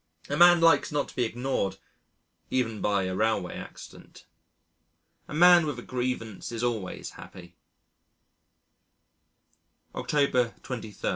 A 0.29 0.35
man 0.35 0.59
likes 0.59 0.91
not 0.91 1.09
to 1.09 1.15
be 1.15 1.25
ignored 1.25 1.77
even 2.49 2.81
by 2.81 3.03
a 3.03 3.13
railway 3.15 3.53
accident. 3.55 4.25
A 5.27 5.33
man 5.35 5.67
with 5.67 5.77
a 5.77 5.83
grievance 5.83 6.51
is 6.51 6.63
always 6.63 7.11
happy. 7.11 7.55
October 9.93 10.55
23. 10.63 10.99